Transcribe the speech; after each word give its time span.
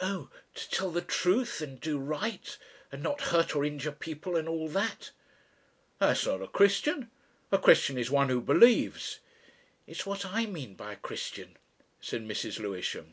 "Oh! 0.00 0.28
to 0.56 0.68
tell 0.70 0.90
the 0.90 1.00
truth, 1.00 1.60
and 1.60 1.80
do 1.80 1.96
right, 1.96 2.58
and 2.90 3.00
not 3.00 3.20
hurt 3.30 3.54
or 3.54 3.64
injure 3.64 3.92
people 3.92 4.34
and 4.34 4.48
all 4.48 4.66
that." 4.68 5.12
"That's 6.00 6.26
not 6.26 6.42
a 6.42 6.48
Christian. 6.48 7.12
A 7.52 7.58
Christian 7.58 7.96
is 7.96 8.10
one 8.10 8.28
who 8.28 8.40
believes." 8.40 9.20
"It's 9.86 10.04
what 10.04 10.26
I 10.26 10.46
mean 10.46 10.74
by 10.74 10.94
a 10.94 10.96
Christian," 10.96 11.56
said 12.00 12.22
Mrs. 12.26 12.58
Lewisham. 12.58 13.12